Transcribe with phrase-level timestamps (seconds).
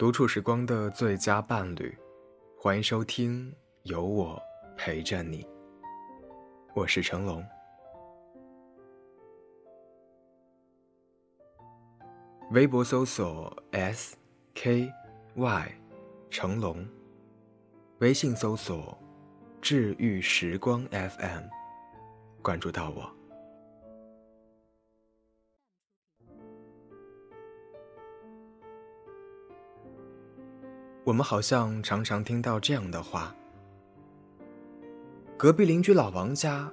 [0.00, 1.94] 独处时光的最佳伴侣，
[2.56, 4.40] 欢迎收听，有我
[4.74, 5.46] 陪着你。
[6.74, 7.44] 我是成龙。
[12.52, 14.16] 微博搜索 S
[14.54, 14.90] K
[15.34, 15.72] Y
[16.30, 16.88] 成龙，
[17.98, 18.96] 微信搜索
[19.60, 21.42] 治愈时光 FM，
[22.40, 23.19] 关注到我。
[31.02, 33.34] 我们好像常常听到这样的话：
[35.36, 36.70] 隔壁邻居老王家，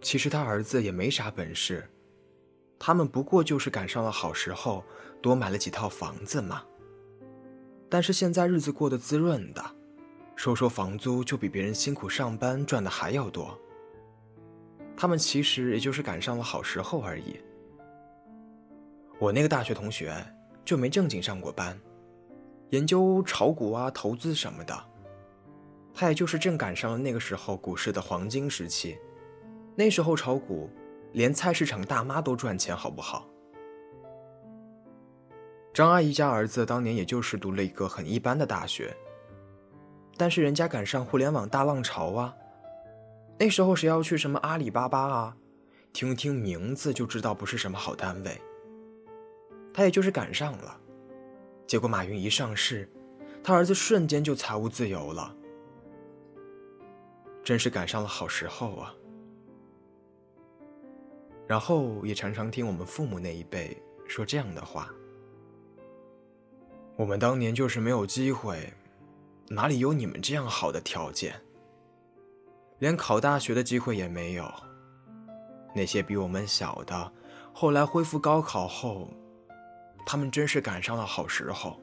[0.00, 1.84] 其实他儿子也没啥本事，
[2.78, 4.84] 他们不过就是赶上了好时候，
[5.20, 6.62] 多买了几套房子嘛。
[7.88, 9.64] 但是现在日子过得滋润的，
[10.36, 13.58] 收收房租就比别人辛苦上班赚的还要多。
[14.96, 17.40] 他们其实也就是赶上了好时候而已。
[19.18, 20.14] 我那个大学同学
[20.64, 21.76] 就没正经上过班。
[22.70, 24.84] 研究炒股啊，投资什么的，
[25.94, 28.98] 他也就是正赶上了那个时候股市的黄金时期。
[29.74, 30.68] 那时候炒股，
[31.12, 33.26] 连菜市场大妈都赚钱，好不好？
[35.72, 38.96] 张阿姨家儿子当年也就是读了一个很一般的大学，
[40.16, 42.34] 但是人家赶上互联网大浪潮啊。
[43.38, 45.36] 那时候谁要去什么阿里巴巴啊，
[45.92, 48.36] 听听名字就知道不是什么好单位。
[49.72, 50.80] 他也就是赶上了。
[51.68, 52.90] 结果马云一上市，
[53.44, 55.36] 他儿子瞬间就财务自由了，
[57.44, 58.94] 真是赶上了好时候啊。
[61.46, 64.88] 然后也常常听我们父母那一辈说这样的话：
[66.96, 68.72] 我们当年就是没有机会，
[69.48, 71.38] 哪里有你们这样好的条件？
[72.78, 74.50] 连考大学的机会也没有。
[75.74, 77.12] 那些比我们小的，
[77.52, 79.10] 后来恢复高考后。
[80.10, 81.78] 他们真是赶上了好时候，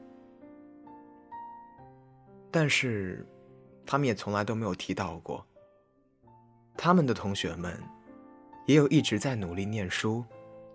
[2.50, 3.24] 但是，
[3.86, 5.46] 他们也从来都没有提到过，
[6.76, 7.80] 他们的同学们，
[8.66, 10.24] 也有一直在努力念书，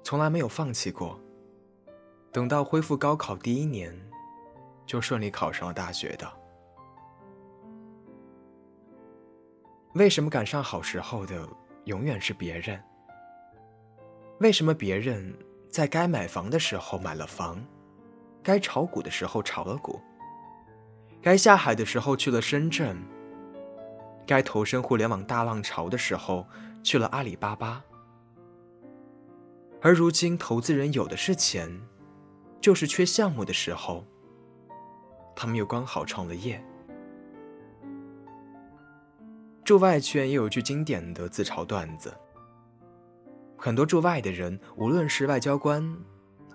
[0.01, 1.19] 从来没有放弃过。
[2.31, 3.93] 等到恢复高考第一年，
[4.85, 6.31] 就顺利考上了大学的。
[9.95, 11.45] 为什么赶上好时候的
[11.83, 12.81] 永远是别人？
[14.39, 15.37] 为什么别人？
[15.71, 17.57] 在该买房的时候买了房，
[18.43, 20.01] 该炒股的时候炒了股，
[21.21, 23.01] 该下海的时候去了深圳，
[24.27, 26.45] 该投身互联网大浪潮的时候
[26.83, 27.81] 去了阿里巴巴。
[29.81, 31.81] 而如今，投资人有的是钱，
[32.59, 34.05] 就是缺项目的时候，
[35.33, 36.61] 他们又刚好创了业。
[39.63, 42.13] 驻外圈也有句经典的自嘲段子。
[43.63, 45.95] 很多驻外的人，无论是外交官，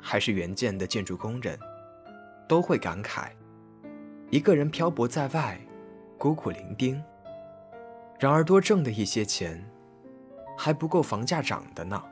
[0.03, 1.57] 还是援建的建筑工人，
[2.49, 3.31] 都会感慨：
[4.29, 5.57] 一个人漂泊在外，
[6.19, 7.01] 孤苦伶仃。
[8.19, 9.65] 然而多挣的一些钱，
[10.59, 12.03] 还不够房价涨的呢。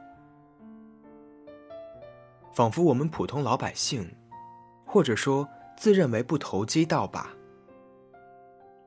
[2.53, 4.09] 仿佛我们普通老百姓，
[4.87, 7.29] 或者说自认为不投机倒把，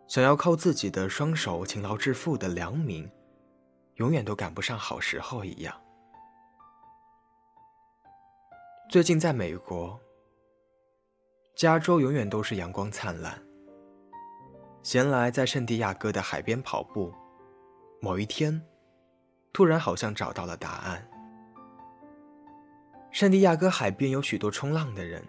[0.08, 3.12] 想要靠自己的双手勤劳致富的良民，
[3.96, 5.76] 永远都赶不上好时候一样。
[8.90, 10.00] 最近在美国，
[11.58, 13.38] 加州永远都是阳光灿烂。
[14.82, 17.14] 闲来在圣地亚哥的海边跑步，
[18.00, 18.62] 某一天，
[19.52, 21.06] 突然好像找到了答案。
[23.12, 25.22] 圣地亚哥海边有许多冲浪的人，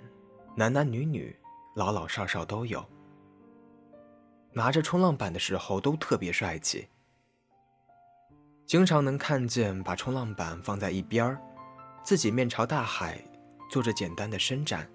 [0.54, 1.36] 男男女女、
[1.74, 2.84] 老老少少都有。
[4.52, 6.88] 拿着冲浪板的时候都特别帅气，
[8.66, 11.40] 经常能看见把冲浪板放在一边儿，
[12.04, 13.20] 自己面朝大海。
[13.68, 14.88] 做着简单的伸展，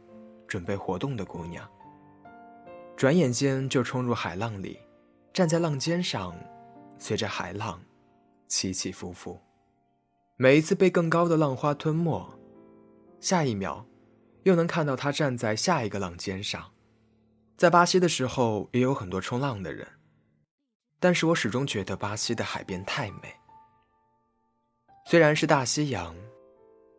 [0.48, 1.70] 准备活动的姑娘，
[2.96, 4.80] 转眼间就冲入海浪里，
[5.32, 6.36] 站在浪尖上，
[6.98, 7.82] 随着海浪
[8.48, 9.40] 起起伏伏。
[10.36, 12.28] 每一次被更高的浪花吞没，
[13.20, 13.86] 下一秒
[14.44, 16.72] 又能看到他站在下一个浪尖上。
[17.56, 19.88] 在巴西的时候，也有很多冲浪的人，
[21.00, 23.32] 但是我始终觉得巴西的海边太美。
[25.06, 26.16] 虽然是大西洋，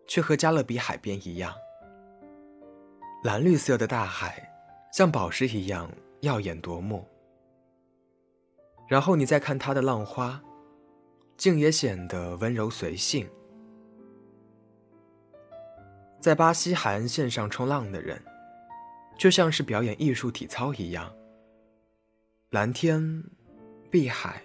[0.06, 1.52] 却和加勒比海边一样。
[3.24, 4.52] 蓝绿色的大海，
[4.92, 5.90] 像宝石一样
[6.20, 7.08] 耀眼夺目。
[8.86, 10.38] 然后你再看它的浪花，
[11.34, 13.26] 竟也显得温柔随性。
[16.20, 18.22] 在巴西海岸线上冲浪的人，
[19.16, 21.10] 就像是表演艺术体操一样。
[22.50, 23.24] 蓝天、
[23.90, 24.42] 碧海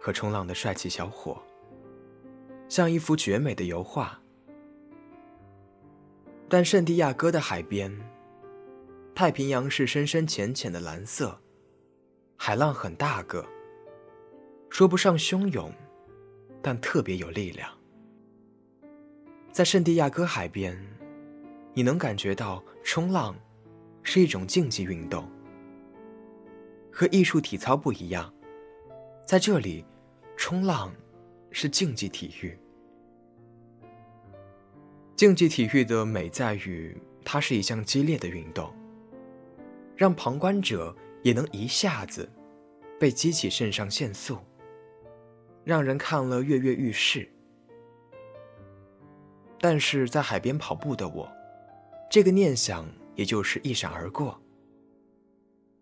[0.00, 1.42] 和冲浪的帅气小伙，
[2.70, 4.21] 像一幅绝美的油画。
[6.52, 7.90] 但圣地亚哥的海边，
[9.14, 11.40] 太平洋是深深浅浅的蓝色，
[12.36, 13.42] 海浪很大个，
[14.68, 15.72] 说不上汹涌，
[16.60, 17.70] 但特别有力量。
[19.50, 20.78] 在圣地亚哥海边，
[21.72, 23.34] 你能感觉到冲浪
[24.02, 25.26] 是一种竞技运动，
[26.92, 28.30] 和艺术体操不一样，
[29.26, 29.86] 在这里，
[30.36, 30.94] 冲浪
[31.50, 32.54] 是竞技体育。
[35.14, 38.74] 竞技体育的美在于，它是一项激烈的运动，
[39.96, 42.28] 让旁观者也能一下子
[42.98, 44.38] 被激起肾上腺素，
[45.64, 47.28] 让人看了跃跃欲试。
[49.60, 51.30] 但是在海边跑步的我，
[52.10, 54.40] 这个念想也就是一闪而过，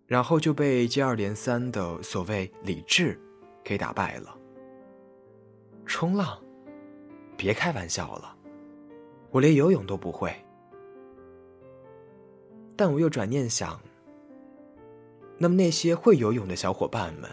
[0.07, 3.19] 然后就被接二连三的所谓理智
[3.65, 4.37] 给打败了。
[5.87, 6.39] 冲浪，
[7.39, 8.37] 别开玩笑了，
[9.31, 10.35] 我连游泳都不会。
[12.77, 13.81] 但我又转念想，
[15.39, 17.31] 那么那些会游泳的小伙伴们，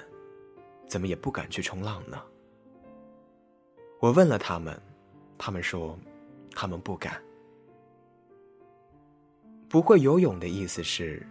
[0.88, 2.22] 怎么也不敢去冲浪呢？
[4.00, 4.80] 我问了他们，
[5.38, 5.98] 他们说。
[6.60, 7.22] 他们不敢。
[9.70, 11.24] 不会游泳的意思是，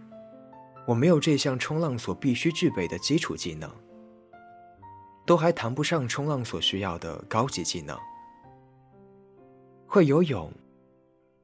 [0.87, 3.69] 我没有这项冲浪所必须具备的基础技能，
[5.25, 7.99] 都还谈不上冲浪所需要的高级技能。
[9.87, 10.51] 会游泳，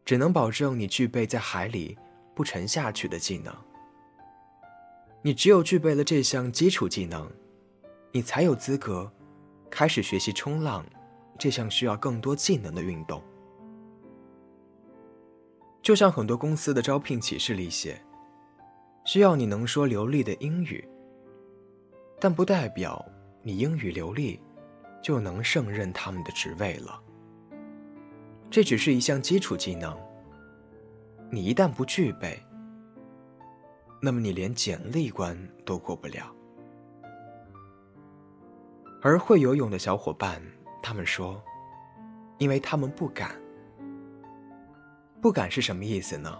[0.03, 1.97] 只能保证你具备在海里
[2.35, 3.55] 不沉下去的技能。
[5.21, 7.31] 你只有具备了这项基础技能，
[8.11, 9.09] 你才有资格
[9.69, 10.85] 开始学习冲浪
[11.39, 13.23] 这项需要更多技能的运动。
[15.81, 18.01] 就像很多公司的招聘启事里写，
[19.05, 20.87] 需要你能说流利的英语，
[22.19, 23.03] 但不代表
[23.41, 24.39] 你英语流利
[25.01, 27.02] 就能胜任他们的职位了。
[28.53, 29.97] 这只是一项基础技能，
[31.31, 32.39] 你一旦不具备，
[33.99, 35.35] 那么你连简历关
[35.65, 36.31] 都过不了。
[39.01, 40.39] 而会游泳的小伙伴，
[40.83, 41.43] 他们说，
[42.37, 43.31] 因为他们不敢。
[45.19, 46.39] 不敢是什么意思呢？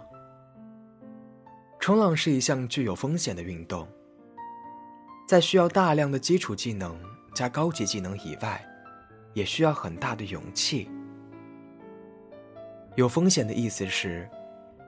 [1.80, 3.88] 冲浪是一项具有风险的运动，
[5.26, 6.96] 在需要大量的基础技能
[7.34, 8.64] 加高级技能以外，
[9.32, 10.88] 也需要很大的勇气。
[12.96, 14.28] 有风险的意思是，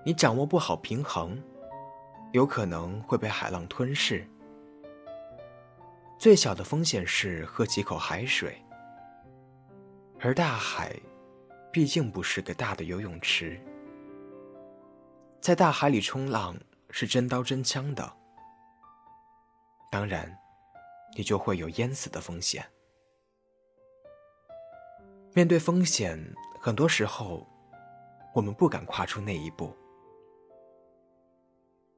[0.05, 1.43] 你掌握不好平衡，
[2.33, 4.25] 有可能会被海浪吞噬。
[6.17, 8.63] 最小的风险是喝几口海水，
[10.21, 10.95] 而大海，
[11.73, 13.61] 毕竟不是个大的游泳池。
[15.41, 16.57] 在大海里冲浪
[16.91, 18.13] 是真刀真枪的，
[19.91, 20.33] 当然，
[21.17, 22.65] 你就会有淹死的风险。
[25.35, 26.19] 面对风险，
[26.61, 27.47] 很多时候
[28.37, 29.75] 我们不敢跨出那一步。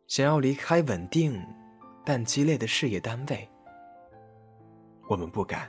[0.06, 1.44] 想要离开稳定
[2.04, 3.50] 但激烈的事业单位，
[5.08, 5.68] 我们不敢，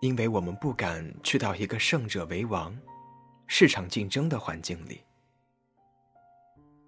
[0.00, 2.72] 因为我们不敢去到一个胜者为王、
[3.48, 5.02] 市场竞争的环境里。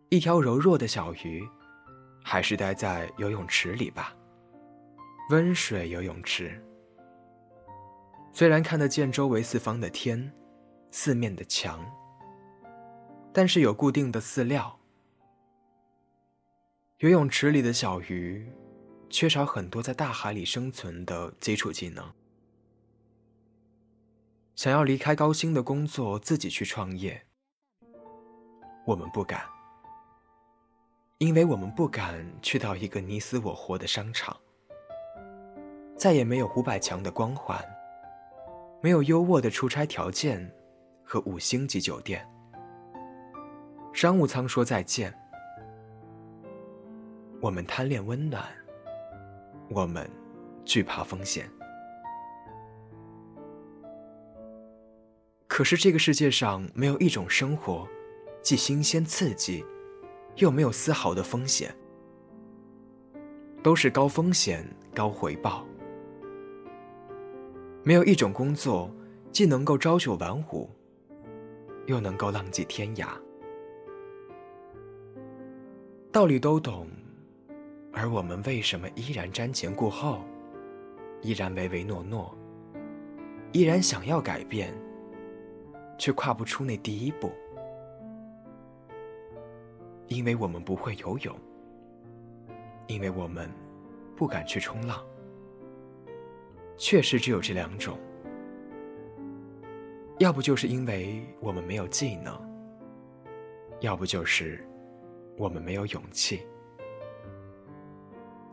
[0.09, 1.43] 一条柔弱的小鱼，
[2.23, 4.15] 还是待在游泳池里吧。
[5.31, 6.63] 温水游泳池，
[8.33, 10.33] 虽然看得见周围四方的天，
[10.93, 11.85] 四面的墙，
[13.33, 14.79] 但是有固定的饲料。
[16.99, 18.53] 游泳池里的小鱼，
[19.11, 22.13] 缺少很多在大海里生存的基础技能。
[24.55, 27.27] 想要离开高薪的工作，自己去创业，
[28.87, 29.43] 我们不敢。
[31.19, 34.37] 因为我们不敢去到一个你死我活的商场，
[35.97, 37.65] 再也没有五百强的光环，
[38.83, 40.53] 没有优渥的出差条件
[41.05, 42.29] 和五星级酒店。
[43.93, 45.13] 商务舱说再见，
[47.41, 48.45] 我们贪恋温暖，
[49.69, 50.09] 我们
[50.65, 51.49] 惧怕风险。
[55.47, 57.87] 可是这个世界上没有一种生活，
[58.43, 59.65] 既新鲜刺激。
[60.37, 61.77] 又没有丝毫的风险，
[63.63, 65.63] 都是高风险高回报。
[67.85, 68.91] 没有一种工作
[69.31, 70.71] 既能够朝九晚五，
[71.85, 73.09] 又能够浪迹天涯。
[76.13, 76.87] 道理都懂，
[77.91, 80.21] 而我们为什么依然瞻前顾后，
[81.23, 82.37] 依然唯唯诺诺，
[83.53, 84.75] 依然想要改变，
[85.97, 87.33] 却跨不出那第一步？
[90.09, 91.35] 因为我们不会游泳，
[92.89, 93.51] 因为我们
[94.15, 95.03] 不敢去冲浪。
[96.77, 97.99] 确实只有这两种，
[100.19, 102.39] 要不就是因为我们没有技能，
[103.81, 104.63] 要不就是
[105.37, 106.47] 我们没有勇气。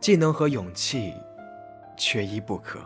[0.00, 1.12] 技能和勇气
[1.96, 2.80] 缺一不可。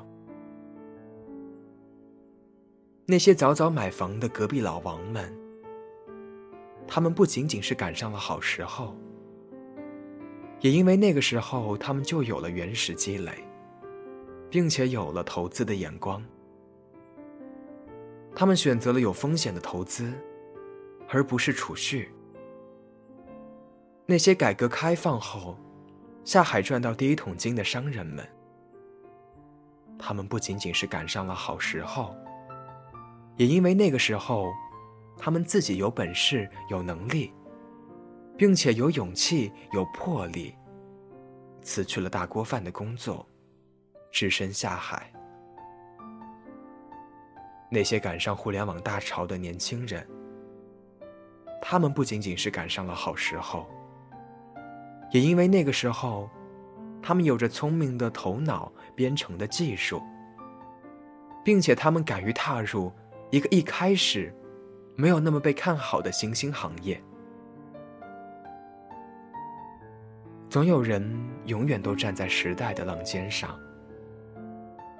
[3.06, 5.32] 那些早早买房的隔壁老王们，
[6.88, 8.96] 他们不仅仅是赶上了好时候，
[10.60, 13.32] 也因为那个时候他们就有了原始积累，
[14.50, 16.24] 并且有了投资的眼光。
[18.34, 20.12] 他们选择了有风险的投资，
[21.08, 22.10] 而不是储蓄。
[24.06, 25.56] 那些改革开放后
[26.24, 28.26] 下海赚到第一桶金的商人们，
[29.98, 32.14] 他们不仅仅是赶上了好时候，
[33.36, 34.52] 也因为那个时候，
[35.16, 37.32] 他们自己有本事、有能力，
[38.36, 40.54] 并且有勇气、有魄力，
[41.62, 43.26] 辞去了大锅饭的工作，
[44.10, 45.10] 只身下海。
[47.70, 50.06] 那些赶上互联网大潮的年轻人，
[51.60, 53.66] 他们不仅仅是赶上了好时候，
[55.14, 56.28] 也因为那个时候，
[57.00, 60.02] 他们有着聪明的头脑、编程的技术，
[61.44, 62.90] 并且他们敢于踏入
[63.30, 64.34] 一个一开始
[64.96, 67.00] 没有那么被看好的新兴行业。
[70.50, 71.08] 总有人
[71.46, 73.56] 永远都站在时代的浪尖上，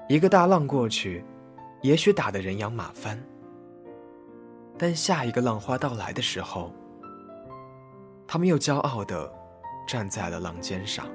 [0.09, 1.25] 一个大浪过去。
[1.83, 3.21] 也许打得人仰马翻，
[4.79, 6.73] 但下一个浪花到来的时候，
[8.27, 9.31] 他们又骄傲的
[9.87, 11.07] 站在了浪尖上。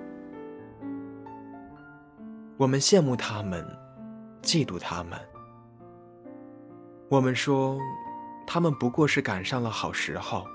[2.57, 3.65] 我们羡慕他们，
[4.41, 5.19] 嫉妒他们。
[7.09, 7.77] 我们说，
[8.45, 10.45] 他们不过是赶上了好时候。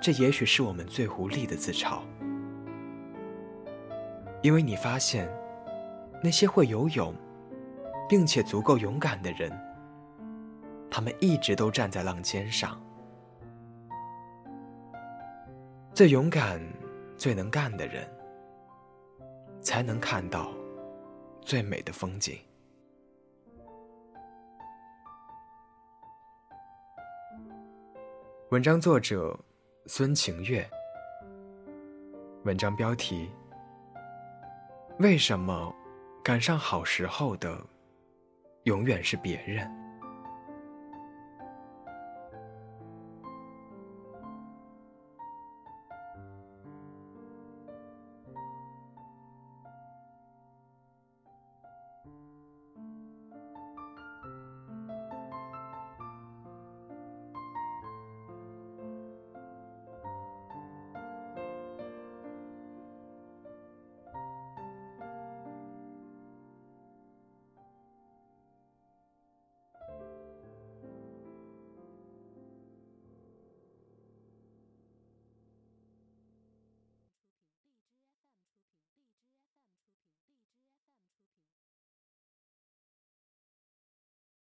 [0.00, 2.00] 这也许是我们最无力的自嘲，
[4.42, 5.28] 因为你发现，
[6.22, 7.14] 那些会游泳。
[8.08, 9.50] 并且足够勇敢的人，
[10.90, 12.78] 他们一直都站在浪尖上。
[15.94, 16.58] 最勇敢、
[17.18, 18.08] 最能干的人，
[19.60, 20.50] 才能看到
[21.42, 22.38] 最美的风景。
[28.48, 29.38] 文章作者
[29.84, 30.66] 孙晴月。
[32.44, 33.30] 文章标题：
[34.98, 35.74] 为什么
[36.24, 37.62] 赶上好时候的？
[38.62, 39.81] 永远是别人。